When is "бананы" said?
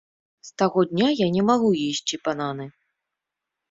2.27-2.65